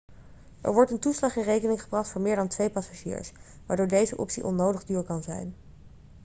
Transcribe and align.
er 0.61 0.73
wordt 0.73 0.91
een 0.91 0.99
toeslag 0.99 1.35
in 1.35 1.43
rekening 1.43 1.81
gebracht 1.81 2.09
voor 2.09 2.21
meer 2.21 2.35
dan 2.35 2.47
2 2.47 2.69
passagiers 2.69 3.31
waardoor 3.65 3.87
deze 3.87 4.17
optie 4.17 4.45
onnodig 4.45 4.85
duur 4.85 5.03
kan 5.03 5.23
zijn 5.23 5.55